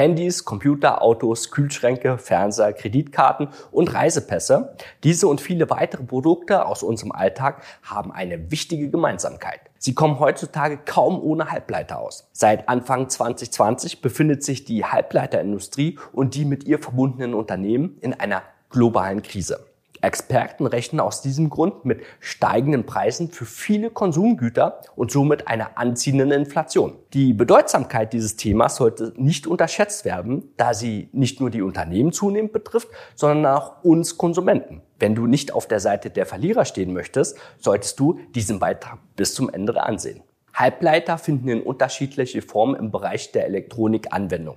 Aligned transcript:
Handys, 0.00 0.46
Computer, 0.46 1.02
Autos, 1.02 1.50
Kühlschränke, 1.50 2.16
Fernseher, 2.16 2.72
Kreditkarten 2.72 3.48
und 3.70 3.92
Reisepässe. 3.92 4.74
Diese 5.04 5.28
und 5.28 5.42
viele 5.42 5.68
weitere 5.68 6.04
Produkte 6.04 6.64
aus 6.64 6.82
unserem 6.82 7.12
Alltag 7.12 7.62
haben 7.82 8.10
eine 8.10 8.50
wichtige 8.50 8.88
Gemeinsamkeit. 8.88 9.60
Sie 9.76 9.92
kommen 9.92 10.18
heutzutage 10.18 10.78
kaum 10.78 11.20
ohne 11.20 11.50
Halbleiter 11.50 11.98
aus. 11.98 12.30
Seit 12.32 12.66
Anfang 12.66 13.10
2020 13.10 14.00
befindet 14.00 14.42
sich 14.42 14.64
die 14.64 14.86
Halbleiterindustrie 14.86 15.98
und 16.12 16.34
die 16.34 16.46
mit 16.46 16.64
ihr 16.64 16.78
verbundenen 16.78 17.34
Unternehmen 17.34 17.98
in 18.00 18.14
einer 18.14 18.42
globalen 18.70 19.20
Krise. 19.20 19.69
Experten 20.00 20.66
rechnen 20.66 21.00
aus 21.00 21.22
diesem 21.22 21.50
Grund 21.50 21.84
mit 21.84 22.02
steigenden 22.20 22.86
Preisen 22.86 23.30
für 23.30 23.44
viele 23.44 23.90
Konsumgüter 23.90 24.80
und 24.96 25.10
somit 25.10 25.48
einer 25.48 25.78
anziehenden 25.78 26.30
Inflation. 26.30 26.96
Die 27.12 27.32
Bedeutsamkeit 27.32 28.12
dieses 28.12 28.36
Themas 28.36 28.76
sollte 28.76 29.12
nicht 29.16 29.46
unterschätzt 29.46 30.04
werden, 30.04 30.50
da 30.56 30.74
sie 30.74 31.08
nicht 31.12 31.40
nur 31.40 31.50
die 31.50 31.62
Unternehmen 31.62 32.12
zunehmend 32.12 32.52
betrifft, 32.52 32.88
sondern 33.14 33.54
auch 33.54 33.82
uns 33.82 34.16
Konsumenten. 34.16 34.82
Wenn 34.98 35.14
du 35.14 35.26
nicht 35.26 35.52
auf 35.52 35.66
der 35.66 35.80
Seite 35.80 36.10
der 36.10 36.26
Verlierer 36.26 36.64
stehen 36.64 36.92
möchtest, 36.92 37.38
solltest 37.58 37.98
du 37.98 38.20
diesen 38.34 38.58
Beitrag 38.58 38.98
bis 39.16 39.34
zum 39.34 39.48
Ende 39.48 39.82
ansehen. 39.82 40.22
Halbleiter 40.54 41.18
finden 41.18 41.48
in 41.48 41.62
unterschiedliche 41.62 42.42
Formen 42.42 42.74
im 42.76 42.90
Bereich 42.90 43.32
der 43.32 43.46
Elektronik 43.46 44.12
Anwendung. 44.12 44.56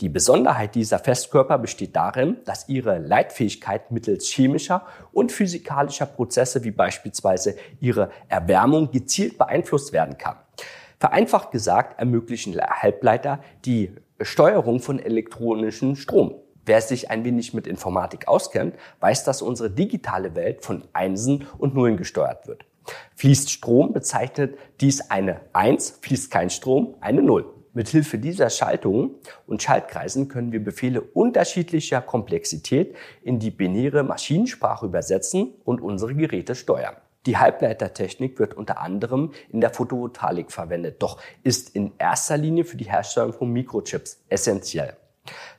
Die 0.00 0.08
Besonderheit 0.08 0.74
dieser 0.74 0.98
Festkörper 0.98 1.58
besteht 1.58 1.94
darin, 1.94 2.38
dass 2.44 2.68
ihre 2.68 2.98
Leitfähigkeit 2.98 3.90
mittels 3.90 4.28
chemischer 4.28 4.84
und 5.12 5.30
physikalischer 5.30 6.06
Prozesse 6.06 6.64
wie 6.64 6.70
beispielsweise 6.70 7.56
ihre 7.80 8.10
Erwärmung 8.28 8.90
gezielt 8.90 9.38
beeinflusst 9.38 9.92
werden 9.92 10.18
kann. 10.18 10.36
Vereinfacht 10.98 11.50
gesagt 11.50 11.98
ermöglichen 11.98 12.60
Halbleiter 12.60 13.40
die 13.64 13.92
Steuerung 14.20 14.80
von 14.80 14.98
elektronischen 14.98 15.96
Strom. 15.96 16.34
Wer 16.64 16.80
sich 16.80 17.10
ein 17.10 17.24
wenig 17.24 17.54
mit 17.54 17.66
Informatik 17.66 18.28
auskennt, 18.28 18.76
weiß, 19.00 19.24
dass 19.24 19.42
unsere 19.42 19.70
digitale 19.70 20.36
Welt 20.36 20.64
von 20.64 20.84
Einsen 20.92 21.46
und 21.58 21.74
Nullen 21.74 21.96
gesteuert 21.96 22.46
wird. 22.46 22.64
Fließt 23.16 23.50
Strom, 23.50 23.92
bezeichnet 23.92 24.56
dies 24.80 25.10
eine 25.10 25.40
1, 25.52 25.98
fließt 26.00 26.30
kein 26.30 26.50
Strom, 26.50 26.96
eine 27.00 27.22
0. 27.22 27.44
Mithilfe 27.74 28.18
dieser 28.18 28.50
Schaltungen 28.50 29.12
und 29.46 29.62
Schaltkreisen 29.62 30.28
können 30.28 30.52
wir 30.52 30.62
Befehle 30.62 31.00
unterschiedlicher 31.00 32.02
Komplexität 32.02 32.94
in 33.22 33.38
die 33.38 33.50
binäre 33.50 34.02
Maschinensprache 34.02 34.86
übersetzen 34.86 35.54
und 35.64 35.80
unsere 35.80 36.14
Geräte 36.14 36.54
steuern. 36.54 36.96
Die 37.24 37.38
Halbleitertechnik 37.38 38.38
wird 38.38 38.54
unter 38.54 38.80
anderem 38.80 39.32
in 39.48 39.60
der 39.60 39.70
Photovoltaik 39.70 40.50
verwendet, 40.50 41.02
doch 41.02 41.18
ist 41.44 41.74
in 41.74 41.92
erster 41.96 42.36
Linie 42.36 42.64
für 42.64 42.76
die 42.76 42.90
Herstellung 42.90 43.32
von 43.32 43.50
Mikrochips 43.50 44.22
essentiell. 44.28 44.96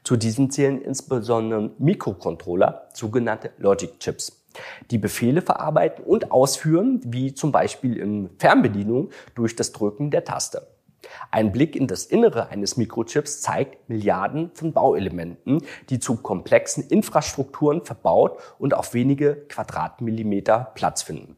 Zu 0.03 0.17
diesen 0.17 0.51
zählen 0.51 0.81
insbesondere 0.81 1.71
Mikrocontroller, 1.79 2.89
sogenannte 2.93 3.51
Logic 3.57 3.97
Chips 3.99 4.42
die 4.91 4.97
Befehle 4.97 5.41
verarbeiten 5.41 6.03
und 6.03 6.31
ausführen, 6.31 7.01
wie 7.05 7.33
zum 7.33 7.51
Beispiel 7.51 7.97
in 7.97 8.29
Fernbedienung 8.39 9.09
durch 9.35 9.55
das 9.55 9.71
Drücken 9.71 10.11
der 10.11 10.23
Taste. 10.23 10.67
Ein 11.31 11.51
Blick 11.51 11.75
in 11.75 11.87
das 11.87 12.05
Innere 12.05 12.49
eines 12.49 12.77
Mikrochips 12.77 13.41
zeigt 13.41 13.89
Milliarden 13.89 14.51
von 14.53 14.73
Bauelementen, 14.73 15.61
die 15.89 15.99
zu 15.99 16.17
komplexen 16.17 16.87
Infrastrukturen 16.87 17.83
verbaut 17.83 18.39
und 18.59 18.73
auf 18.73 18.93
wenige 18.93 19.35
Quadratmillimeter 19.49 20.71
Platz 20.75 21.01
finden. 21.01 21.35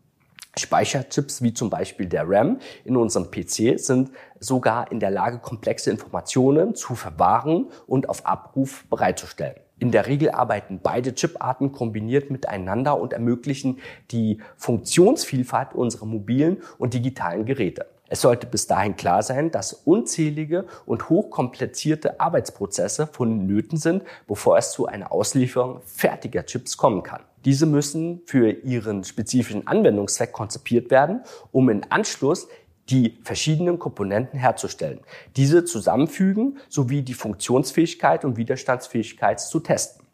Speicherchips 0.57 1.41
wie 1.41 1.53
zum 1.53 1.69
Beispiel 1.69 2.05
der 2.05 2.29
RAM 2.29 2.59
in 2.85 2.95
unserem 2.95 3.29
PC 3.29 3.77
sind 3.77 4.11
sogar 4.39 4.91
in 4.91 4.99
der 4.99 5.11
Lage, 5.11 5.39
komplexe 5.39 5.91
Informationen 5.91 6.75
zu 6.75 6.95
verwahren 6.95 7.69
und 7.87 8.07
auf 8.07 8.25
Abruf 8.25 8.85
bereitzustellen. 8.89 9.64
In 9.77 9.91
der 9.91 10.07
Regel 10.07 10.31
arbeiten 10.31 10.79
beide 10.81 11.13
Chiparten 11.13 11.71
kombiniert 11.71 12.31
miteinander 12.31 12.99
und 12.99 13.11
ermöglichen 13.11 13.79
die 14.11 14.39
Funktionsvielfalt 14.55 15.73
unserer 15.73 16.05
mobilen 16.05 16.61
und 16.77 16.93
digitalen 16.93 17.45
Geräte. 17.45 17.85
Es 18.07 18.21
sollte 18.21 18.45
bis 18.45 18.67
dahin 18.67 18.95
klar 18.95 19.23
sein, 19.23 19.49
dass 19.51 19.73
unzählige 19.73 20.65
und 20.85 21.09
hochkomplizierte 21.09 22.19
Arbeitsprozesse 22.19 23.07
vonnöten 23.07 23.77
sind, 23.77 24.03
bevor 24.27 24.57
es 24.57 24.71
zu 24.71 24.85
einer 24.85 25.11
Auslieferung 25.11 25.81
fertiger 25.85 26.45
Chips 26.45 26.77
kommen 26.77 27.01
kann. 27.01 27.23
Diese 27.45 27.65
müssen 27.65 28.21
für 28.25 28.49
ihren 28.49 29.03
spezifischen 29.03 29.67
Anwendungszweck 29.67 30.31
konzipiert 30.33 30.91
werden, 30.91 31.21
um 31.51 31.69
in 31.69 31.83
Anschluss 31.91 32.47
die 32.89 33.17
verschiedenen 33.23 33.79
Komponenten 33.79 34.39
herzustellen, 34.39 34.99
diese 35.35 35.65
zusammenfügen 35.65 36.59
sowie 36.69 37.01
die 37.01 37.13
Funktionsfähigkeit 37.13 38.25
und 38.25 38.37
Widerstandsfähigkeit 38.37 39.39
zu 39.39 39.59
testen. 39.59 40.04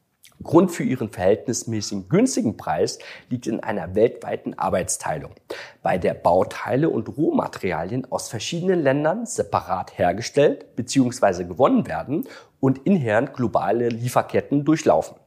Grund 0.44 0.72
für 0.72 0.84
ihren 0.84 1.10
verhältnismäßig 1.10 2.10
günstigen 2.10 2.58
Preis 2.58 3.00
liegt 3.30 3.48
in 3.48 3.60
einer 3.60 3.96
weltweiten 3.96 4.58
Arbeitsteilung, 4.58 5.32
bei 5.82 5.98
der 5.98 6.14
Bauteile 6.14 6.90
und 6.90 7.18
Rohmaterialien 7.18 8.12
aus 8.12 8.30
verschiedenen 8.30 8.82
Ländern 8.82 9.26
separat 9.26 9.98
hergestellt 9.98 10.76
bzw. 10.76 11.46
gewonnen 11.46 11.88
werden 11.88 12.28
und 12.60 12.86
inhärent 12.86 13.34
globale 13.34 13.90
Lieferketten 13.90 14.64
durchlaufen. 14.64 15.18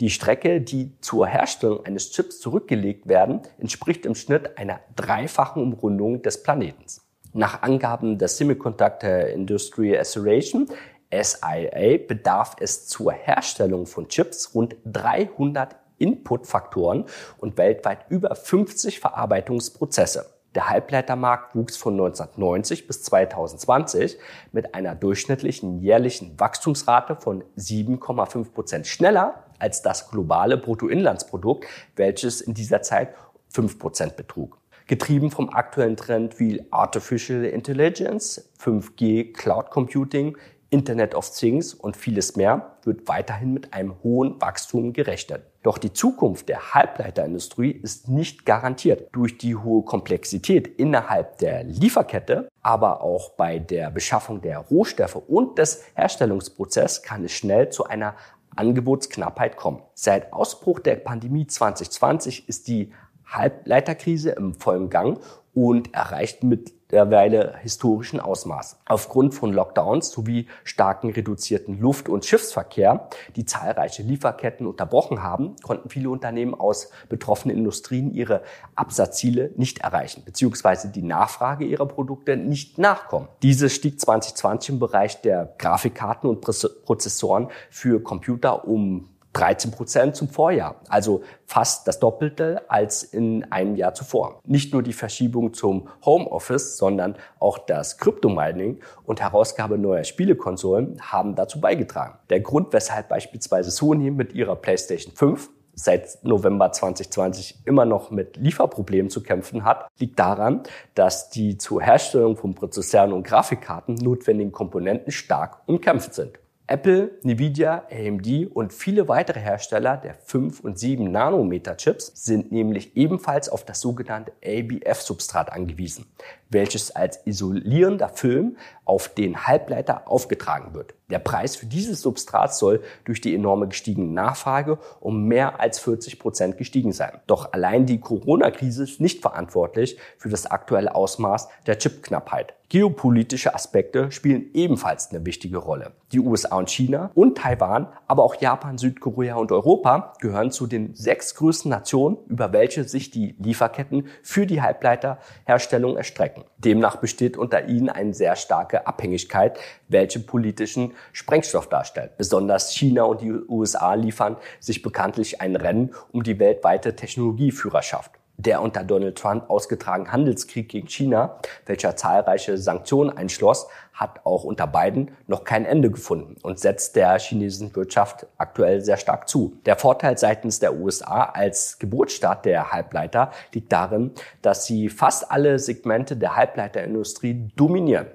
Die 0.00 0.10
Strecke, 0.10 0.60
die 0.60 0.98
zur 1.00 1.26
Herstellung 1.26 1.84
eines 1.84 2.12
Chips 2.12 2.40
zurückgelegt 2.40 3.08
werden, 3.08 3.40
entspricht 3.58 4.06
im 4.06 4.14
Schnitt 4.14 4.58
einer 4.58 4.80
dreifachen 4.94 5.62
Umrundung 5.62 6.22
des 6.22 6.42
Planeten. 6.42 6.84
Nach 7.32 7.62
Angaben 7.62 8.18
der 8.18 8.28
Semiconductor 8.28 9.26
Industry 9.26 9.98
Association 9.98 10.68
SIA 11.10 11.98
bedarf 12.06 12.56
es 12.60 12.86
zur 12.86 13.12
Herstellung 13.12 13.86
von 13.86 14.08
Chips 14.08 14.54
rund 14.54 14.76
300 14.84 15.76
Inputfaktoren 15.98 17.04
und 17.38 17.56
weltweit 17.56 18.06
über 18.08 18.34
50 18.34 19.00
Verarbeitungsprozesse. 19.00 20.26
Der 20.54 20.70
Halbleitermarkt 20.70 21.54
wuchs 21.54 21.76
von 21.76 21.94
1990 21.94 22.86
bis 22.86 23.02
2020 23.02 24.18
mit 24.52 24.74
einer 24.74 24.94
durchschnittlichen 24.94 25.80
jährlichen 25.80 26.40
Wachstumsrate 26.40 27.16
von 27.16 27.44
7,5 27.58 28.52
Prozent 28.52 28.86
schneller 28.86 29.44
als 29.58 29.82
das 29.82 30.10
globale 30.10 30.56
Bruttoinlandsprodukt, 30.56 31.66
welches 31.94 32.40
in 32.40 32.54
dieser 32.54 32.82
Zeit 32.82 33.14
5 33.50 33.78
Prozent 33.78 34.16
betrug. 34.16 34.58
Getrieben 34.86 35.30
vom 35.30 35.50
aktuellen 35.50 35.96
Trend 35.96 36.38
wie 36.38 36.64
Artificial 36.70 37.44
Intelligence, 37.44 38.52
5G, 38.60 39.32
Cloud 39.34 39.70
Computing, 39.70 40.38
Internet 40.70 41.14
of 41.14 41.30
Things 41.30 41.74
und 41.74 41.96
vieles 41.96 42.36
mehr 42.36 42.76
wird 42.82 43.06
weiterhin 43.08 43.52
mit 43.52 43.72
einem 43.72 43.94
hohen 44.02 44.40
Wachstum 44.40 44.92
gerechnet. 44.92 45.42
Doch 45.62 45.78
die 45.78 45.92
Zukunft 45.92 46.48
der 46.48 46.74
Halbleiterindustrie 46.74 47.70
ist 47.70 48.08
nicht 48.08 48.46
garantiert. 48.46 49.08
Durch 49.12 49.38
die 49.38 49.56
hohe 49.56 49.84
Komplexität 49.84 50.66
innerhalb 50.66 51.38
der 51.38 51.64
Lieferkette, 51.64 52.48
aber 52.62 53.00
auch 53.00 53.30
bei 53.30 53.58
der 53.58 53.90
Beschaffung 53.90 54.40
der 54.40 54.58
Rohstoffe 54.58 55.16
und 55.16 55.58
des 55.58 55.84
Herstellungsprozesses 55.94 57.02
kann 57.02 57.24
es 57.24 57.32
schnell 57.32 57.70
zu 57.70 57.84
einer 57.84 58.14
Angebotsknappheit 58.54 59.56
kommen. 59.56 59.82
Seit 59.94 60.32
Ausbruch 60.32 60.80
der 60.80 60.96
Pandemie 60.96 61.46
2020 61.46 62.48
ist 62.48 62.68
die 62.68 62.92
Halbleiterkrise 63.26 64.30
im 64.30 64.54
vollen 64.54 64.88
Gang 64.88 65.20
und 65.54 65.94
erreicht 65.94 66.44
mittlerweile 66.88 67.56
historischen 67.62 68.20
Ausmaß. 68.20 68.78
Aufgrund 68.86 69.34
von 69.34 69.52
Lockdowns 69.52 70.10
sowie 70.10 70.46
starken 70.62 71.10
reduzierten 71.10 71.80
Luft- 71.80 72.08
und 72.08 72.24
Schiffsverkehr, 72.24 73.08
die 73.34 73.44
zahlreiche 73.44 74.02
Lieferketten 74.02 74.66
unterbrochen 74.66 75.22
haben, 75.22 75.56
konnten 75.62 75.88
viele 75.88 76.10
Unternehmen 76.10 76.54
aus 76.54 76.90
betroffenen 77.08 77.56
Industrien 77.56 78.14
ihre 78.14 78.42
Absatzziele 78.76 79.50
nicht 79.56 79.80
erreichen, 79.80 80.22
beziehungsweise 80.24 80.88
die 80.88 81.02
Nachfrage 81.02 81.64
ihrer 81.64 81.86
Produkte 81.86 82.36
nicht 82.36 82.78
nachkommen. 82.78 83.28
Diese 83.42 83.68
stieg 83.68 84.00
2020 84.00 84.70
im 84.70 84.78
Bereich 84.78 85.20
der 85.22 85.54
Grafikkarten 85.58 86.30
und 86.30 86.40
Prozessoren 86.40 87.48
für 87.68 88.00
Computer 88.00 88.66
um 88.66 89.08
13 89.36 89.70
Prozent 89.70 90.16
zum 90.16 90.28
Vorjahr, 90.28 90.76
also 90.88 91.22
fast 91.44 91.86
das 91.86 92.00
Doppelte 92.00 92.62
als 92.68 93.02
in 93.02 93.44
einem 93.52 93.76
Jahr 93.76 93.92
zuvor. 93.92 94.40
Nicht 94.44 94.72
nur 94.72 94.82
die 94.82 94.94
Verschiebung 94.94 95.52
zum 95.52 95.88
Homeoffice, 96.04 96.78
sondern 96.78 97.16
auch 97.38 97.58
das 97.58 97.98
Kryptomining 97.98 98.80
und 99.04 99.20
Herausgabe 99.20 99.76
neuer 99.76 100.04
Spielekonsolen 100.04 101.00
haben 101.02 101.34
dazu 101.34 101.60
beigetragen. 101.60 102.18
Der 102.30 102.40
Grund, 102.40 102.72
weshalb 102.72 103.10
beispielsweise 103.10 103.70
Sony 103.70 104.10
mit 104.10 104.32
ihrer 104.32 104.56
PlayStation 104.56 105.14
5 105.14 105.50
seit 105.74 106.24
November 106.24 106.72
2020 106.72 107.66
immer 107.66 107.84
noch 107.84 108.10
mit 108.10 108.38
Lieferproblemen 108.38 109.10
zu 109.10 109.22
kämpfen 109.22 109.64
hat, 109.64 109.86
liegt 109.98 110.18
daran, 110.18 110.62
dass 110.94 111.28
die 111.28 111.58
zur 111.58 111.82
Herstellung 111.82 112.36
von 112.36 112.54
Prozessoren 112.54 113.12
und 113.12 113.24
Grafikkarten 113.24 113.96
notwendigen 113.96 114.52
Komponenten 114.52 115.12
stark 115.12 115.58
umkämpft 115.66 116.14
sind. 116.14 116.38
Apple, 116.68 117.12
Nvidia, 117.22 117.84
AMD 117.92 118.48
und 118.52 118.72
viele 118.72 119.06
weitere 119.06 119.38
Hersteller 119.38 119.96
der 119.96 120.14
5 120.14 120.60
und 120.60 120.76
7 120.76 121.12
Nanometer 121.12 121.76
Chips 121.76 122.10
sind 122.14 122.50
nämlich 122.50 122.96
ebenfalls 122.96 123.48
auf 123.48 123.64
das 123.64 123.80
sogenannte 123.80 124.32
ABF-Substrat 124.44 125.52
angewiesen, 125.52 126.06
welches 126.50 126.90
als 126.90 127.24
isolierender 127.24 128.08
Film 128.08 128.56
auf 128.84 129.08
den 129.08 129.46
Halbleiter 129.46 130.10
aufgetragen 130.10 130.74
wird. 130.74 130.94
Der 131.08 131.20
Preis 131.20 131.54
für 131.54 131.66
dieses 131.66 132.00
Substrat 132.00 132.52
soll 132.52 132.82
durch 133.04 133.20
die 133.20 133.32
enorme 133.32 133.68
gestiegene 133.68 134.10
Nachfrage 134.12 134.80
um 134.98 135.22
mehr 135.24 135.60
als 135.60 135.78
40 135.78 136.18
Prozent 136.18 136.58
gestiegen 136.58 136.90
sein. 136.90 137.20
Doch 137.28 137.52
allein 137.52 137.86
die 137.86 138.00
Corona-Krise 138.00 138.82
ist 138.82 139.00
nicht 139.00 139.22
verantwortlich 139.22 139.98
für 140.18 140.30
das 140.30 140.46
aktuelle 140.46 140.96
Ausmaß 140.96 141.48
der 141.68 141.78
Chipknappheit. 141.78 142.54
Geopolitische 142.68 143.54
Aspekte 143.54 144.10
spielen 144.10 144.50
ebenfalls 144.52 145.10
eine 145.10 145.24
wichtige 145.24 145.58
Rolle. 145.58 145.92
Die 146.10 146.18
USA 146.18 146.56
und 146.56 146.68
China 146.68 147.12
und 147.14 147.38
Taiwan, 147.38 147.86
aber 148.08 148.24
auch 148.24 148.34
Japan, 148.40 148.76
Südkorea 148.76 149.36
und 149.36 149.52
Europa 149.52 150.14
gehören 150.20 150.50
zu 150.50 150.66
den 150.66 150.92
sechs 150.96 151.36
größten 151.36 151.70
Nationen, 151.70 152.16
über 152.26 152.52
welche 152.52 152.82
sich 152.82 153.12
die 153.12 153.36
Lieferketten 153.38 154.08
für 154.20 154.46
die 154.46 154.62
Halbleiterherstellung 154.62 155.96
erstrecken. 155.96 156.42
Demnach 156.58 156.96
besteht 156.96 157.36
unter 157.36 157.68
ihnen 157.68 157.88
eine 157.88 158.14
sehr 158.14 158.34
starke 158.34 158.88
Abhängigkeit, 158.88 159.60
welche 159.86 160.18
politischen 160.18 160.92
Sprengstoff 161.12 161.68
darstellt. 161.68 162.16
Besonders 162.16 162.72
China 162.72 163.04
und 163.04 163.20
die 163.20 163.32
USA 163.32 163.94
liefern 163.94 164.36
sich 164.60 164.82
bekanntlich 164.82 165.40
ein 165.40 165.56
Rennen 165.56 165.94
um 166.12 166.22
die 166.22 166.38
weltweite 166.38 166.96
Technologieführerschaft 166.96 168.12
der 168.38 168.60
unter 168.60 168.84
Donald 168.84 169.16
Trump 169.16 169.48
ausgetragene 169.48 170.12
Handelskrieg 170.12 170.68
gegen 170.68 170.88
China, 170.88 171.38
welcher 171.64 171.96
zahlreiche 171.96 172.58
Sanktionen 172.58 173.16
einschloss, 173.16 173.66
hat 173.94 174.20
auch 174.24 174.44
unter 174.44 174.66
Biden 174.66 175.12
noch 175.26 175.44
kein 175.44 175.64
Ende 175.64 175.90
gefunden 175.90 176.36
und 176.42 176.58
setzt 176.58 176.96
der 176.96 177.18
chinesischen 177.18 177.74
Wirtschaft 177.74 178.26
aktuell 178.36 178.82
sehr 178.82 178.98
stark 178.98 179.26
zu. 179.26 179.56
Der 179.64 179.76
Vorteil 179.76 180.18
seitens 180.18 180.60
der 180.60 180.74
USA 180.74 181.24
als 181.24 181.78
Geburtsstaat 181.78 182.44
der 182.44 182.72
Halbleiter 182.72 183.30
liegt 183.54 183.72
darin, 183.72 184.12
dass 184.42 184.66
sie 184.66 184.90
fast 184.90 185.30
alle 185.30 185.58
Segmente 185.58 186.16
der 186.16 186.36
Halbleiterindustrie 186.36 187.48
dominieren. 187.56 188.06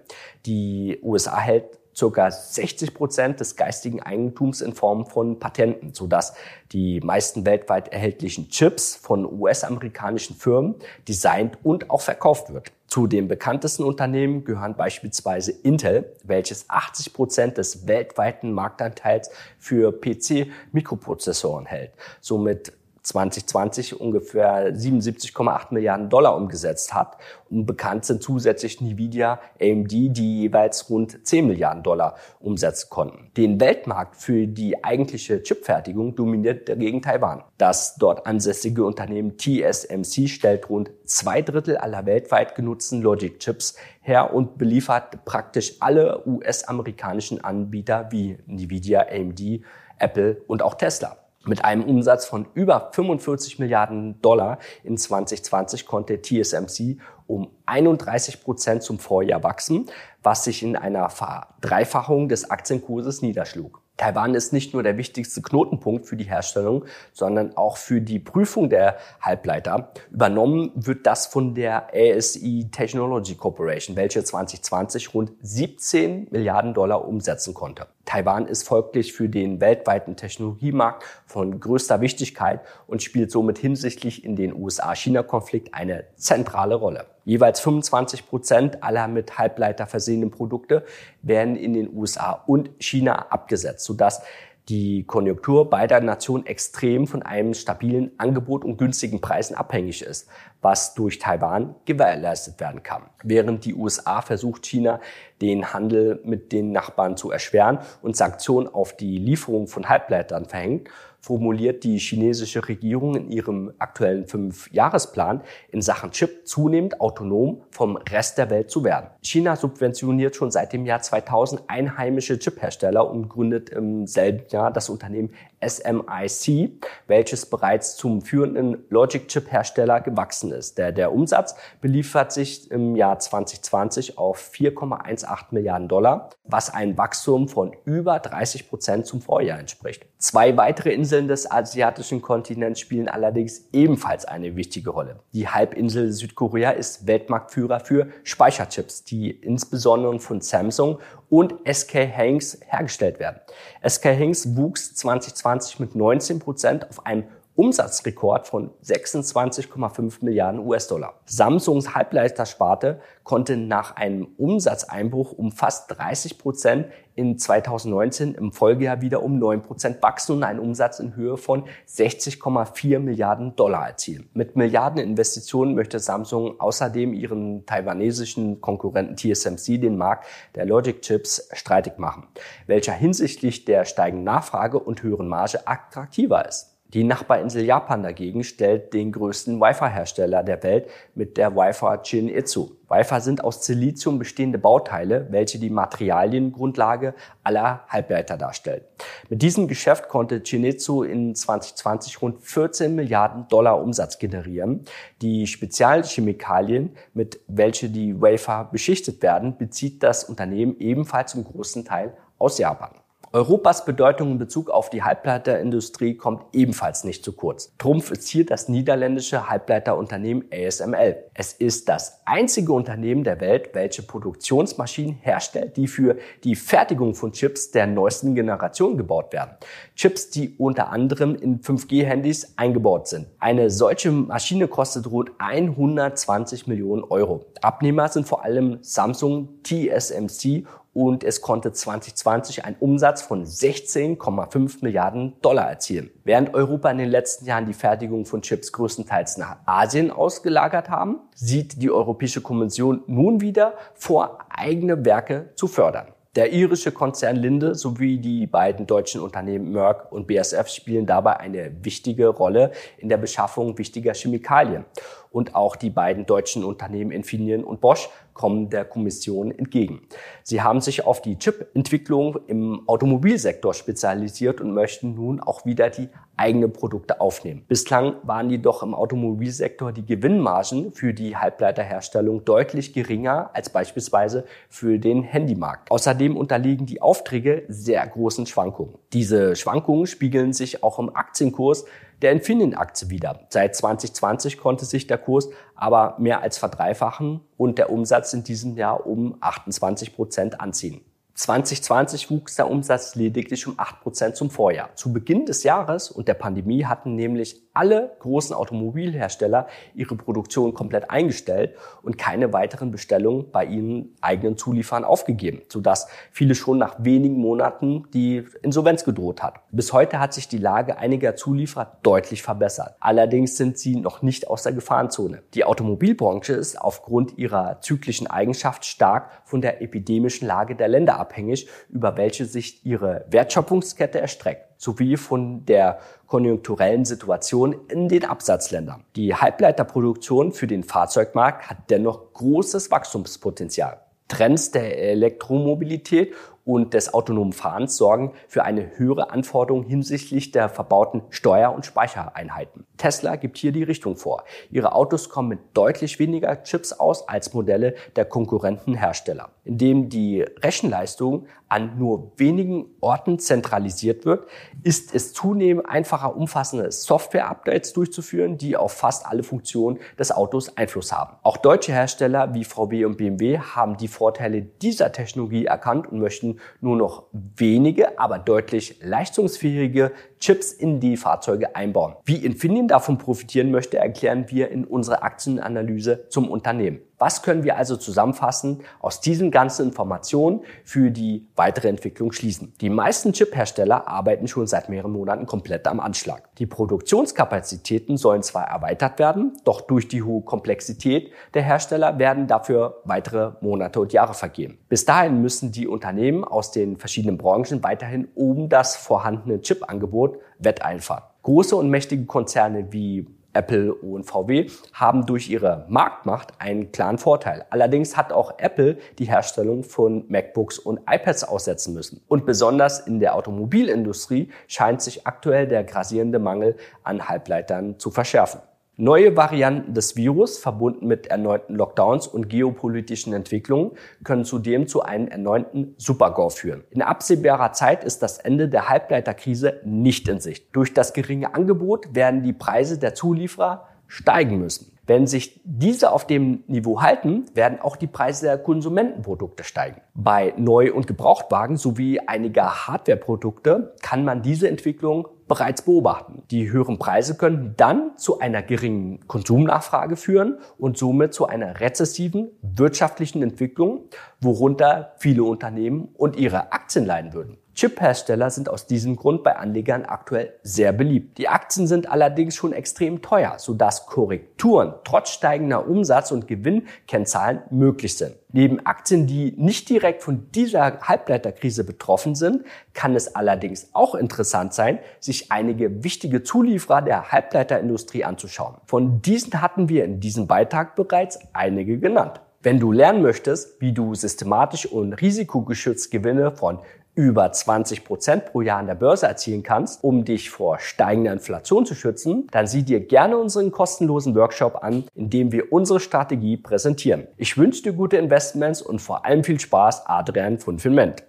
Die 0.46 1.00
USA 1.02 1.40
hält 1.40 1.81
circa 1.96 2.32
60 2.32 2.94
Prozent 2.94 3.40
des 3.40 3.56
geistigen 3.56 4.02
Eigentums 4.02 4.62
in 4.62 4.74
Form 4.74 5.06
von 5.06 5.40
Patenten, 5.40 5.94
sodass 5.94 6.34
die 6.72 7.00
meisten 7.02 7.46
weltweit 7.46 7.90
erhältlichen 7.90 8.50
Chips 8.50 8.96
von 8.96 9.26
US-amerikanischen 9.26 10.36
Firmen 10.36 10.76
designt 11.08 11.58
und 11.64 11.90
auch 11.90 12.02
verkauft 12.02 12.54
wird. 12.54 12.72
Zu 12.88 13.08
den 13.08 13.30
bekanntesten 13.30 13.86
Unternehmen 13.86 14.44
gehören 14.44 14.76
beispielsweise 14.76 15.52
Intel, 15.52 16.14
welches 16.24 16.70
80 16.70 17.14
Prozent 17.14 17.58
des 17.58 17.88
weltweiten 17.88 18.52
Marktanteils 18.52 19.32
für 19.58 19.94
PC-Mikroprozessoren 19.94 21.66
hält. 21.66 21.92
Somit 22.20 22.74
2020 23.04 24.00
ungefähr 24.00 24.74
77,8 24.74 25.74
Milliarden 25.74 26.10
Dollar 26.10 26.36
umgesetzt 26.36 26.94
hat. 26.94 27.18
Und 27.50 27.66
bekannt 27.66 28.06
sind 28.06 28.22
zusätzlich 28.22 28.80
Nvidia, 28.80 29.40
AMD, 29.60 29.92
die 29.92 30.42
jeweils 30.42 30.90
rund 30.90 31.26
10 31.26 31.48
Milliarden 31.48 31.84
Dollar 31.84 32.16
umsetzen 32.40 32.90
konnten. 32.90 33.32
Den 33.36 33.60
Weltmarkt 33.60 34.16
für 34.16 34.48
die 34.48 34.84
eigentliche 34.84 35.42
Chipfertigung 35.42 36.16
dominiert 36.16 36.70
dagegen 36.70 37.02
Taiwan. 37.02 37.44
Das 37.58 37.96
dort 37.96 38.26
ansässige 38.26 38.86
Unternehmen 38.86 39.38
TSMC 39.38 40.28
stellt 40.30 40.70
rund 40.70 40.92
zwei 41.06 41.42
Drittel 41.42 41.78
aller 41.78 42.06
weltweit 42.06 42.56
genutzten 42.56 43.02
Logic-Chips 43.02 43.76
her 44.02 44.34
und 44.34 44.58
beliefert 44.58 45.26
praktisch 45.26 45.76
alle 45.80 46.26
US-amerikanischen 46.26 47.44
Anbieter 47.44 48.08
wie 48.12 48.38
Nvidia, 48.48 49.08
AMD, 49.12 49.62
Apple 50.00 50.42
und 50.48 50.62
auch 50.62 50.76
Tesla. 50.76 51.18
Mit 51.44 51.66
einem 51.66 51.84
Umsatz 51.84 52.26
von 52.28 52.46
über 52.54 52.92
45 52.92 53.58
Milliarden 53.58 54.22
Dollar 54.22 54.60
in 54.84 54.96
2020 54.96 55.88
konnte 55.88 56.22
TSMC 56.22 57.00
um 57.26 57.50
31 57.66 58.44
Prozent 58.44 58.84
zum 58.84 59.00
Vorjahr 59.00 59.42
wachsen, 59.42 59.88
was 60.22 60.44
sich 60.44 60.62
in 60.62 60.76
einer 60.76 61.10
Verdreifachung 61.10 62.30
des 62.30 62.52
Aktienkurses 62.52 63.24
niederschlug. 63.24 63.82
Taiwan 63.98 64.36
ist 64.36 64.54
nicht 64.54 64.74
nur 64.74 64.84
der 64.84 64.98
wichtigste 64.98 65.42
Knotenpunkt 65.42 66.08
für 66.08 66.16
die 66.16 66.24
Herstellung, 66.26 66.86
sondern 67.14 67.56
auch 67.56 67.78
für 67.78 68.02
die 68.02 68.20
Prüfung 68.20 68.70
der 68.70 68.98
Halbleiter. 69.22 69.92
Übernommen 70.12 70.72
wird 70.76 71.06
das 71.06 71.28
von 71.28 71.56
der 71.56 71.88
ASE 71.94 72.70
Technology 72.72 73.36
Corporation, 73.36 73.96
welche 73.96 74.24
2020 74.24 75.14
rund 75.14 75.34
17 75.42 76.28
Milliarden 76.32 76.74
Dollar 76.74 77.08
umsetzen 77.08 77.54
konnte. 77.54 77.88
Taiwan 78.12 78.46
ist 78.46 78.68
folglich 78.68 79.14
für 79.14 79.30
den 79.30 79.62
weltweiten 79.62 80.18
Technologiemarkt 80.18 81.06
von 81.26 81.62
größter 81.62 82.02
Wichtigkeit 82.02 82.60
und 82.86 83.02
spielt 83.02 83.32
somit 83.32 83.58
hinsichtlich 83.58 84.26
in 84.26 84.36
den 84.36 84.54
USA-China-Konflikt 84.54 85.74
eine 85.74 86.04
zentrale 86.18 86.76
Rolle. 86.76 87.06
Jeweils 87.24 87.62
25 87.62 88.28
Prozent 88.28 88.84
aller 88.84 89.08
mit 89.08 89.38
Halbleiter 89.38 89.88
versehenen 89.88 90.30
Produkte 90.30 90.84
werden 91.22 91.56
in 91.56 91.72
den 91.72 91.96
USA 91.96 92.32
und 92.48 92.72
China 92.80 93.28
abgesetzt, 93.30 93.86
sodass 93.86 94.22
die 94.70 95.04
Konjunktur 95.06 95.70
beider 95.70 96.00
Nationen 96.02 96.46
extrem 96.46 97.08
von 97.08 97.24
einem 97.24 97.54
stabilen 97.54 98.12
Angebot 98.18 98.64
und 98.64 98.78
günstigen 98.78 99.20
Preisen 99.20 99.56
abhängig 99.56 100.02
ist, 100.04 100.30
was 100.62 100.94
durch 100.94 101.20
Taiwan 101.20 101.76
gewährleistet 101.86 102.60
werden 102.60 102.84
kann. 102.84 103.04
Während 103.24 103.66
die 103.66 103.74
USA 103.74 104.22
versucht, 104.22 104.66
China 104.66 105.00
den 105.42 105.74
Handel 105.74 106.22
mit 106.24 106.52
den 106.52 106.72
Nachbarn 106.72 107.18
zu 107.18 107.32
erschweren 107.32 107.80
und 108.02 108.16
Sanktionen 108.16 108.68
auf 108.68 108.96
die 108.96 109.18
Lieferung 109.18 109.68
von 109.68 109.90
Halbleitern 109.90 110.46
verhängt, 110.46 110.90
formuliert 111.22 111.84
die 111.84 111.98
chinesische 112.00 112.68
Regierung 112.68 113.16
in 113.16 113.32
ihrem 113.32 113.72
aktuellen 113.78 114.28
Fünfjahresplan 114.28 115.42
in 115.70 115.82
Sachen 115.82 116.12
Chip 116.12 116.48
zunehmend 116.48 117.00
autonom 117.00 117.64
vom 117.70 117.96
Rest 117.96 118.38
der 118.38 118.50
Welt 118.50 118.72
zu 118.72 118.84
werden. 118.84 119.10
China 119.22 119.56
subventioniert 119.56 120.36
schon 120.36 120.52
seit 120.52 120.74
dem 120.74 120.86
Jahr 120.86 121.02
2000 121.02 121.64
einheimische 121.68 122.40
Chiphersteller 122.40 123.10
und 123.10 123.30
gründet 123.30 123.70
im 123.70 124.08
selben 124.08 124.44
Jahr 124.50 124.72
das 124.72 124.90
Unternehmen 124.90 125.34
SMIC, 125.66 126.88
welches 127.08 127.46
bereits 127.46 127.96
zum 127.96 128.22
führenden 128.22 128.86
Logic-Chip-Hersteller 128.90 130.02
gewachsen 130.02 130.52
ist. 130.52 130.78
Der, 130.78 130.92
der 130.92 131.14
Umsatz 131.14 131.56
beliefert 131.82 132.32
sich 132.32 132.70
im 132.72 132.96
Jahr 132.96 133.20
2020 133.20 134.18
auf 134.18 134.52
4,18 134.54 135.46
Milliarden 135.52 135.88
Dollar, 135.88 136.30
was 136.44 136.74
ein 136.74 136.98
Wachstum 136.98 137.48
von 137.48 137.76
über 137.86 138.20
30 138.20 138.70
Prozent 138.70 139.06
zum 139.06 139.22
Vorjahr 139.22 139.60
entspricht. 139.60 140.06
Zwei 140.18 140.58
weitere 140.58 140.94
Inseln 140.94 141.28
des 141.28 141.50
asiatischen 141.50 142.22
Kontinents 142.22 142.80
spielen 142.80 143.08
allerdings 143.08 143.70
ebenfalls 143.72 144.26
eine 144.26 144.56
wichtige 144.56 144.92
Rolle. 144.92 145.20
Die 145.34 145.48
Halbinsel 145.48 146.12
Südkorea 146.12 146.72
ist 146.72 147.08
Weltmarktführer 147.08 147.80
für 147.80 148.10
Speicherchips, 148.24 149.04
die 149.04 149.32
insbesondere 149.32 150.20
von 150.20 150.42
Samsung 150.42 151.00
und 151.32 151.56
SK 151.66 151.94
Hynix 151.94 152.60
hergestellt 152.68 153.18
werden. 153.18 153.40
SK 153.88 154.06
Hynix 154.18 154.56
wuchs 154.58 154.94
2020 154.96 155.80
mit 155.80 155.96
19 155.96 156.40
Prozent 156.40 156.90
auf 156.90 157.06
einen 157.06 157.24
Umsatzrekord 157.62 158.48
von 158.48 158.72
26,5 158.84 160.26
Milliarden 160.26 160.66
US-Dollar. 160.66 161.20
Samsungs 161.28 161.94
Halbleitersparte 161.94 163.02
konnte 163.24 163.56
nach 163.56 163.96
einem 163.98 164.30
Umsatzeinbruch 164.40 165.32
um 165.32 165.52
fast 165.52 165.96
30 165.96 166.40
Prozent 166.40 166.88
in 167.14 167.38
2019 167.38 168.34
im 168.34 168.52
Folgejahr 168.52 169.02
wieder 169.02 169.22
um 169.22 169.38
9 169.38 169.62
Prozent 169.62 170.02
wachsen 170.02 170.38
und 170.38 170.44
einen 170.44 170.58
Umsatz 170.58 171.00
in 171.00 171.16
Höhe 171.16 171.38
von 171.38 171.66
60,4 171.88 172.98
Milliarden 172.98 173.56
Dollar 173.56 173.90
erzielen. 173.90 174.28
Mit 174.34 174.56
Milliardeninvestitionen 174.56 175.76
möchte 175.76 176.00
Samsung 176.00 176.60
außerdem 176.60 177.14
ihren 177.14 177.68
taiwanesischen 177.68 178.60
Konkurrenten 178.62 179.18
TSMC 179.18 179.80
den 179.80 179.98
Markt 179.98 180.26
der 180.56 180.66
Logic 180.66 181.00
Chips 181.00 181.48
streitig 181.54 182.00
machen, 182.00 182.24
welcher 182.66 182.94
hinsichtlich 182.94 183.66
der 183.66 183.86
steigenden 183.86 184.26
Nachfrage 184.26 184.80
und 184.80 185.04
höheren 185.04 185.28
Marge 185.28 185.68
attraktiver 185.68 186.48
ist. 186.48 186.71
Die 186.94 187.06
Nachbarinsel 187.06 187.64
Japan 187.64 188.04
dagegen 188.04 188.44
stellt 188.44 188.94
den 188.94 189.14
größten 189.14 189.62
Wi-Fi-Hersteller 189.62 190.44
der 190.44 190.62
Welt 190.62 190.90
mit 191.16 191.38
der 191.38 191.56
Wi-Fi 191.56 192.02
Chin-Itzu. 192.04 192.76
Wi-Fi 192.90 193.22
sind 193.22 193.46
aus 193.46 193.66
Silizium 193.66 194.20
bestehende 194.20 194.58
Bauteile, 194.58 195.28
welche 195.30 195.58
die 195.58 195.70
Materialiengrundlage 195.70 197.14
aller 197.44 197.86
Halbleiter 197.88 198.36
darstellt. 198.36 198.84
Mit 199.30 199.42
diesem 199.42 199.70
Geschäft 199.70 200.10
konnte 200.10 200.42
Chinitsu 200.44 201.04
in 201.04 201.34
2020 201.34 202.22
rund 202.22 202.42
14 202.42 202.94
Milliarden 202.94 203.48
Dollar 203.48 203.82
Umsatz 203.82 204.20
generieren. 204.20 204.84
Die 205.22 205.48
Spezialchemikalien, 205.48 206.98
mit 207.14 207.40
welche 207.48 207.88
die 207.88 208.22
Wafer 208.22 208.68
beschichtet 208.70 209.22
werden, 209.22 209.58
bezieht 209.58 210.04
das 210.04 210.26
Unternehmen 210.26 210.76
ebenfalls 210.80 211.32
zum 211.32 211.46
großen 211.46 211.86
Teil 211.86 212.18
aus 212.38 212.58
Japan. 212.58 213.01
Europas 213.34 213.86
Bedeutung 213.86 214.32
in 214.32 214.38
Bezug 214.40 214.70
auf 214.70 214.90
die 214.90 215.04
Halbleiterindustrie 215.04 216.16
kommt 216.16 216.44
ebenfalls 216.52 217.06
nicht 217.06 217.24
zu 217.24 217.32
kurz. 217.32 217.72
Trumpf 217.78 218.12
ist 218.12 218.28
hier 218.28 218.46
das 218.46 218.68
niederländische 218.68 219.50
Halbleiterunternehmen 219.50 220.50
ASML. 220.52 221.16
Es 221.34 221.54
ist 221.54 221.88
das 221.88 222.20
einzige 222.26 222.74
Unternehmen 222.74 223.24
der 223.24 223.40
Welt, 223.40 223.70
welche 223.72 224.02
Produktionsmaschinen 224.02 225.16
herstellt, 225.22 225.78
die 225.78 225.88
für 225.88 226.18
die 226.44 226.58
Fertigung 226.58 227.16
von 227.16 227.32
Chips 227.32 227.72
der 227.72 227.88
neuesten 227.88 228.36
Generation 228.36 228.98
gebaut 228.98 229.32
werden. 229.32 229.52
Chips, 229.96 230.30
die 230.30 230.56
unter 230.58 230.90
anderem 230.90 231.34
in 231.34 231.62
5G-Handys 231.62 232.56
eingebaut 232.58 233.08
sind. 233.08 233.28
Eine 233.40 233.70
solche 233.70 234.12
Maschine 234.12 234.68
kostet 234.68 235.10
rund 235.10 235.32
120 235.38 236.68
Millionen 236.68 237.06
Euro. 237.06 237.46
Abnehmer 237.62 238.10
sind 238.10 238.28
vor 238.28 238.44
allem 238.44 238.80
Samsung, 238.82 239.62
TSMC 239.64 240.66
und 240.94 241.24
es 241.24 241.42
konnte 241.42 241.72
2020 241.72 242.66
einen 242.66 242.76
Umsatz 242.80 243.22
von 243.22 243.46
16,5 243.46 244.78
Milliarden 244.82 245.34
Dollar 245.42 245.70
erzielen. 245.70 246.12
Während 246.24 246.54
Europa 246.54 246.90
in 246.92 246.98
den 246.98 247.10
letzten 247.10 247.46
Jahren 247.46 247.66
die 247.66 247.74
Fertigung 247.74 248.26
von 248.26 248.42
Chips 248.42 248.72
größtenteils 248.72 249.38
nach 249.38 249.58
Asien 249.66 250.12
ausgelagert 250.12 250.90
haben, 250.90 251.20
sieht 251.36 251.82
die 251.82 251.92
Europäische 251.92 252.42
Kommission 252.42 253.04
nun 253.08 253.42
wieder 253.42 253.74
vor, 253.94 254.40
eigene 254.50 255.06
Werke 255.06 255.52
zu 255.56 255.68
fördern. 255.68 256.08
Der 256.38 256.54
irische 256.54 256.94
Konzern 256.94 257.36
Linde 257.36 257.76
sowie 257.76 258.18
die 258.18 258.48
beiden 258.48 258.88
deutschen 258.88 259.20
Unternehmen 259.20 259.74
Merck 259.74 260.14
und 260.14 260.28
BASF 260.28 260.70
spielen 260.70 261.06
dabei 261.06 261.38
eine 261.42 261.84
wichtige 261.84 262.30
Rolle 262.30 262.72
in 262.98 263.10
der 263.10 263.18
Beschaffung 263.18 263.78
wichtiger 263.78 264.14
Chemikalien. 264.14 264.86
Und 265.32 265.56
auch 265.56 265.78
die 265.78 265.90
beiden 265.90 266.26
deutschen 266.26 266.66
Unternehmen 266.66 267.10
Infineon 267.10 267.64
und 267.64 267.80
Bosch 267.80 268.10
kommen 268.34 268.70
der 268.70 268.86
Kommission 268.86 269.52
entgegen. 269.52 270.02
Sie 270.44 270.62
haben 270.62 270.82
sich 270.82 271.06
auf 271.06 271.22
die 271.22 271.38
Chip-Entwicklung 271.38 272.38
im 272.48 272.84
Automobilsektor 272.88 273.74
spezialisiert 273.74 274.60
und 274.60 274.74
möchten 274.74 275.16
nun 275.16 275.40
auch 275.40 275.66
wieder 275.66 275.90
die 275.90 276.10
eigene 276.36 276.68
Produkte 276.68 277.22
aufnehmen. 277.22 277.64
Bislang 277.68 278.16
waren 278.24 278.50
jedoch 278.50 278.84
im 278.84 278.94
Automobilsektor 278.94 279.92
die 279.92 280.06
Gewinnmargen 280.06 280.92
für 280.92 281.14
die 281.14 281.38
Halbleiterherstellung 281.38 282.44
deutlich 282.44 282.94
geringer 282.94 283.52
als 283.54 283.70
beispielsweise 283.70 284.46
für 284.68 284.98
den 284.98 285.24
Handymarkt. 285.24 285.92
Außerdem 285.92 286.36
unterliegen 286.36 286.86
die 286.86 287.02
Aufträge 287.02 287.64
sehr 287.68 288.06
großen 288.06 288.48
Schwankungen. 288.48 288.96
Diese 289.14 289.56
Schwankungen 289.56 290.08
spiegeln 290.08 290.52
sich 290.52 290.84
auch 290.84 291.00
im 291.00 291.16
Aktienkurs 291.16 291.86
der 292.22 292.32
Infineon-Aktie 292.32 293.10
wieder. 293.10 293.40
Seit 293.50 293.76
2020 293.76 294.58
konnte 294.58 294.86
sich 294.86 295.08
der 295.08 295.18
Kurs 295.18 295.50
aber 295.76 296.16
mehr 296.20 296.42
als 296.42 296.58
verdreifachen 296.58 297.42
und 297.58 297.78
der 297.78 297.90
Umsatz 297.90 298.34
in 298.34 298.44
diesem 298.44 298.78
Jahr 298.78 299.06
um 299.06 299.38
28 299.42 300.16
Prozent 300.16 300.62
anziehen. 300.62 301.02
2020 301.34 302.30
wuchs 302.30 302.56
der 302.56 302.70
Umsatz 302.70 303.16
lediglich 303.16 303.66
um 303.66 303.80
8% 303.80 304.34
zum 304.34 304.52
Vorjahr. 304.52 304.96
Zu 304.96 305.12
Beginn 305.12 305.46
des 305.46 305.64
Jahres 305.64 306.12
und 306.12 306.28
der 306.28 306.36
Pandemie 306.36 306.86
hatten 306.86 307.16
nämlich 307.16 307.62
alle 307.74 308.12
großen 308.20 308.56
Automobilhersteller 308.56 309.68
ihre 309.96 310.16
Produktion 310.16 310.74
komplett 310.74 311.10
eingestellt 311.10 311.76
und 312.02 312.18
keine 312.18 312.52
weiteren 312.54 312.92
Bestellungen 312.92 313.52
bei 313.52 313.66
ihren 313.66 314.16
eigenen 314.22 314.58
Zulieferern 314.58 315.04
aufgegeben, 315.04 315.62
sodass 315.70 316.08
viele 316.32 316.56
schon 316.56 316.78
nach 316.78 316.96
wenigen 317.00 317.36
Monaten 317.36 318.06
die 318.14 318.44
Insolvenz 318.62 319.04
gedroht 319.04 319.42
hat. 319.42 319.62
Bis 319.72 319.94
heute 319.94 320.20
hat 320.20 320.34
sich 320.34 320.48
die 320.48 320.58
Lage 320.58 320.98
einiger 320.98 321.36
Zulieferer 321.36 321.98
deutlich 322.04 322.44
verbessert. 322.44 322.96
Allerdings 323.00 323.56
sind 323.56 323.78
sie 323.78 323.96
noch 323.96 324.22
nicht 324.22 324.48
aus 324.50 324.64
der 324.64 324.74
Gefahrenzone. 324.74 325.44
Die 325.54 325.64
Automobilbranche 325.64 326.54
ist 326.54 326.80
aufgrund 326.80 327.38
ihrer 327.38 327.80
zyklischen 327.82 328.28
Eigenschaft 328.28 328.86
stark 328.86 329.30
von 329.46 329.62
der 329.62 329.82
epidemischen 329.82 330.48
Lage 330.48 330.76
der 330.76 330.88
Länder 330.88 331.20
abhängig, 331.20 331.68
über 331.90 332.18
welche 332.18 332.46
sich 332.46 332.86
ihre 332.86 333.26
Wertschöpfungskette 333.30 334.20
erstreckt, 334.20 334.71
sowie 334.82 335.16
von 335.16 335.64
der 335.66 336.00
konjunkturellen 336.26 337.06
Situation 337.06 337.76
in 337.88 338.10
den 338.10 338.26
Absatzländern. 338.26 339.04
Die 339.16 339.36
Halbleiterproduktion 339.36 340.54
für 340.54 340.66
den 340.66 340.84
Fahrzeugmarkt 340.84 341.70
hat 341.70 341.78
dennoch 341.90 342.34
großes 342.34 342.90
Wachstumspotenzial. 342.90 344.02
Trends 344.28 344.72
der 344.72 344.98
Elektromobilität 344.98 346.34
und 346.66 346.94
des 346.94 347.14
autonomen 347.14 347.54
Fahrens 347.54 347.98
sorgen 347.98 348.34
für 348.48 348.64
eine 348.64 348.98
höhere 348.98 349.32
Anforderung 349.32 349.84
hinsichtlich 349.84 350.52
der 350.52 350.70
verbauten 350.70 351.22
Steuer- 351.30 351.74
und 351.74 351.86
Speichereinheiten. 351.86 352.86
Tesla 352.98 353.36
gibt 353.36 353.58
hier 353.58 353.72
die 353.72 353.84
Richtung 353.84 354.16
vor. 354.16 354.44
Ihre 354.70 354.94
Autos 354.94 355.30
kommen 355.30 355.50
mit 355.50 355.60
deutlich 355.74 356.18
weniger 356.18 356.64
Chips 356.64 356.94
aus 356.94 357.28
als 357.28 357.54
Modelle 357.54 357.96
der 358.16 358.26
konkurrenten 358.26 358.94
Hersteller. 358.94 359.50
Indem 359.64 360.10
die 360.10 360.42
Rechenleistung 360.42 361.46
an 361.68 361.98
nur 362.00 362.32
wenigen 362.38 362.88
Orten 363.00 363.38
zentralisiert 363.38 364.26
wird, 364.26 364.48
ist 364.82 365.14
es 365.14 365.34
zunehmend 365.34 365.88
einfacher, 365.88 366.36
umfassende 366.36 366.92
Software-Updates 366.92 367.94
durchzuführen, 367.94 368.58
die 368.58 368.76
auf 368.76 368.92
fast 368.92 369.26
alle 369.26 369.44
Funktionen 369.44 370.00
des 370.18 370.32
Autos 370.32 370.76
Einfluss 370.78 371.12
haben. 371.12 371.38
Auch 371.44 371.58
deutsche 371.58 371.94
Hersteller 371.94 372.56
wie 372.56 372.66
VW 372.66 373.06
und 373.06 373.18
BMW 373.18 373.60
haben 373.60 373.98
die 373.98 374.08
Vorteile 374.08 374.64
dieser 374.64 375.12
Technologie 375.12 375.66
erkannt 375.66 376.12
und 376.12 376.20
möchten 376.20 376.60
nur 376.82 376.98
noch 376.98 377.28
wenige, 377.32 378.20
aber 378.20 378.40
deutlich 378.40 378.98
leistungsfähige 379.02 380.12
Chips 380.40 380.74
in 380.74 381.00
die 381.00 381.18
Fahrzeuge 381.18 381.76
einbauen. 381.76 382.16
Wie 382.26 382.44
Infineon 382.44 382.88
davon 382.88 383.20
profitieren 383.20 383.70
möchte, 383.70 383.98
erklären 383.98 384.46
wir 384.50 384.72
in 384.72 384.86
unserer 384.86 385.24
Aktienanalyse 385.24 386.28
zum 386.30 386.50
Unternehmen. 386.50 387.02
Was 387.22 387.44
können 387.44 387.64
wir 387.64 387.78
also 387.78 387.98
zusammenfassend 387.98 388.82
aus 389.00 389.22
diesen 389.22 389.52
ganzen 389.52 389.86
Informationen 389.86 390.62
für 390.84 391.12
die 391.12 391.48
weitere 391.56 391.88
Entwicklung 391.88 392.32
schließen? 392.32 392.74
Die 392.82 392.90
meisten 392.90 393.32
Chip-Hersteller 393.32 394.08
arbeiten 394.08 394.48
schon 394.48 394.66
seit 394.66 394.90
mehreren 394.90 395.12
Monaten 395.12 395.46
komplett 395.46 395.86
am 395.86 396.00
Anschlag. 396.00 396.50
Die 396.56 396.66
Produktionskapazitäten 396.66 398.18
sollen 398.18 398.42
zwar 398.42 398.64
erweitert 398.64 399.20
werden, 399.20 399.54
doch 399.66 399.82
durch 399.82 400.08
die 400.08 400.24
hohe 400.24 400.42
Komplexität 400.42 401.32
der 401.54 401.62
Hersteller 401.62 402.18
werden 402.18 402.48
dafür 402.48 403.04
weitere 403.04 403.52
Monate 403.62 404.00
und 404.00 404.14
Jahre 404.14 404.34
vergehen. 404.34 404.80
Bis 404.90 405.06
dahin 405.06 405.44
müssen 405.44 405.72
die 405.72 405.88
Unternehmen 405.88 406.44
aus 406.44 406.72
den 406.72 406.98
verschiedenen 406.98 407.38
Branchen 407.38 407.84
weiterhin 407.84 408.30
um 408.34 408.68
das 408.68 408.96
vorhandene 408.96 409.62
Chip-Angebot 409.62 410.40
wetteinfahren. 410.58 411.26
Große 411.44 411.76
und 411.76 411.92
mächtige 411.92 412.26
Konzerne 412.26 412.92
wie 412.92 413.28
Apple 413.54 413.94
und 413.94 414.24
VW 414.24 414.70
haben 414.94 415.26
durch 415.26 415.50
ihre 415.50 415.86
Marktmacht 415.90 416.54
einen 416.60 416.92
klaren 416.92 417.18
Vorteil. 417.18 417.66
Allerdings 417.70 418.18
hat 418.18 418.32
auch 418.32 418.58
Apple 418.60 418.98
die 419.20 419.26
Herstellung 419.26 419.84
von 419.84 420.26
MacBooks 420.30 420.80
und 420.80 421.00
iPads 421.10 421.44
aussetzen 421.44 421.94
müssen. 421.94 422.22
Und 422.28 422.46
besonders 422.46 423.00
in 423.00 423.20
der 423.20 423.36
Automobilindustrie 423.36 424.50
scheint 424.68 425.02
sich 425.02 425.28
aktuell 425.28 425.68
der 425.68 425.84
grassierende 425.84 426.40
Mangel 426.40 426.76
an 427.04 427.28
Halbleitern 427.28 428.00
zu 428.00 428.12
verschärfen. 428.12 428.62
Neue 428.98 429.38
Varianten 429.38 429.94
des 429.94 430.18
Virus, 430.18 430.58
verbunden 430.60 431.08
mit 431.08 431.28
erneuten 431.28 431.76
Lockdowns 431.76 432.28
und 432.28 432.50
geopolitischen 432.50 433.32
Entwicklungen, 433.34 433.92
können 434.26 434.44
zudem 434.44 434.86
zu 434.86 435.02
einem 435.02 435.30
erneuten 435.30 435.96
Supergau 435.98 436.50
führen. 436.50 436.84
In 436.92 437.02
absehbarer 437.02 437.72
Zeit 437.72 438.04
ist 438.04 438.22
das 438.22 438.38
Ende 438.38 438.68
der 438.68 438.90
Halbleiterkrise 438.90 439.80
nicht 439.86 440.28
in 440.28 440.42
Sicht. 440.42 440.76
Durch 440.76 440.94
das 440.94 441.14
geringe 441.14 441.56
Angebot 441.56 442.14
werden 442.14 442.44
die 442.44 442.54
Preise 442.54 443.00
der 443.00 443.16
Zulieferer 443.16 443.88
steigen 444.08 444.60
müssen. 444.60 444.92
Wenn 445.08 445.26
sich 445.26 445.62
diese 445.64 446.12
auf 446.12 446.28
dem 446.28 446.64
Niveau 446.68 447.02
halten, 447.02 447.46
werden 447.54 447.80
auch 447.82 447.96
die 447.96 448.08
Preise 448.08 448.46
der 448.46 448.58
Konsumentenprodukte 448.58 449.64
steigen. 449.64 450.02
Bei 450.14 450.54
Neu- 450.58 450.94
und 450.94 451.08
Gebrauchtwagen 451.08 451.76
sowie 451.76 452.20
einiger 452.20 452.88
Hardwareprodukte 452.88 453.96
kann 454.02 454.24
man 454.24 454.42
diese 454.42 454.70
Entwicklung 454.70 455.28
bereits 455.52 455.82
beobachten. 455.82 456.44
Die 456.50 456.72
höheren 456.72 456.98
Preise 456.98 457.36
können 457.36 457.74
dann 457.76 458.18
zu 458.18 458.40
einer 458.40 458.62
geringen 458.62 459.28
Konsumnachfrage 459.28 460.16
führen 460.16 460.60
und 460.78 460.98
somit 460.98 461.34
zu 461.34 461.46
einer 461.46 461.82
rezessiven 461.82 462.52
wirtschaftlichen 462.62 463.44
Entwicklung, 463.44 464.06
worunter 464.40 465.12
viele 465.18 465.44
Unternehmen 465.44 466.08
und 466.16 466.38
ihre 466.38 466.72
Aktien 466.72 467.06
leiden 467.06 467.34
würden. 467.34 467.58
Chip-Hersteller 467.74 468.50
sind 468.50 468.70
aus 468.70 468.86
diesem 468.86 469.16
Grund 469.16 469.44
bei 469.44 469.56
Anlegern 469.56 470.06
aktuell 470.06 470.54
sehr 470.62 470.92
beliebt. 470.92 471.38
Die 471.38 471.48
Aktien 471.48 471.88
sind 471.88 472.10
allerdings 472.10 472.56
schon 472.56 472.74
extrem 472.74 473.22
teuer, 473.22 473.56
sodass 473.58 474.06
Korrekturen 474.06 474.94
trotz 475.04 475.30
steigender 475.30 475.88
Umsatz- 475.88 476.32
und 476.32 476.48
Gewinnkennzahlen 476.48 477.62
möglich 477.70 478.18
sind. 478.18 478.36
Neben 478.52 478.86
Aktien, 478.86 479.28
die 479.28 479.54
nicht 479.58 479.88
direkt 479.90 480.24
von 480.24 480.52
dieser 480.52 481.00
Halbleiterkrise 481.00 481.86
betroffen 481.86 482.36
sind, 482.36 482.66
kann 482.94 483.16
es 483.16 483.36
allerdings 483.36 483.90
auch 483.94 484.16
interessant 484.16 484.74
sein, 484.74 485.00
sich 485.20 485.52
einige 485.52 486.04
wichtige 486.04 486.44
Zulieferer 486.44 487.02
der 487.02 487.32
Halbleiterindustrie 487.32 488.26
anzuschauen. 488.26 488.76
Von 488.86 489.22
diesen 489.22 489.62
hatten 489.62 489.88
wir 489.88 490.04
in 490.04 490.20
diesem 490.20 490.48
Beitrag 490.48 490.96
bereits 490.96 491.40
einige 491.54 491.98
genannt. 491.98 492.42
Wenn 492.64 492.80
du 492.80 492.92
lernen 492.92 493.24
möchtest, 493.24 493.82
wie 493.82 493.92
du 493.92 494.14
systematisch 494.14 494.86
und 494.86 495.14
risikogeschützt 495.14 496.12
Gewinne 496.12 496.52
von 496.52 496.78
über 497.16 497.52
20 497.52 498.04
Prozent 498.04 498.46
pro 498.46 498.62
Jahr 498.62 498.80
an 498.80 498.88
der 498.88 498.96
Börse 498.96 499.28
erzielen 499.28 499.64
kannst, 499.64 500.04
um 500.04 500.26
dich 500.26 500.50
vor 500.50 500.80
steigender 500.80 501.34
Inflation 501.34 501.86
zu 501.86 501.96
schützen, 501.96 502.48
dann 502.52 502.68
sieh 502.68 502.84
dir 502.84 503.00
gerne 503.00 503.38
unseren 503.38 503.72
kostenlosen 503.72 504.36
Workshop 504.36 504.84
an, 504.84 505.06
in 505.16 505.30
dem 505.30 505.52
wir 505.52 505.72
unsere 505.72 506.00
Strategie 506.00 506.58
präsentieren. 506.58 507.28
Ich 507.38 507.58
wünsche 507.58 507.84
dir 507.84 507.94
gute 507.94 508.18
Investments 508.18 508.82
und 508.82 509.00
vor 509.00 509.26
allem 509.26 509.44
viel 509.44 509.60
Spaß, 509.60 510.08
Adrian 510.08 510.60
von 510.60 510.80
Finment. 510.80 511.24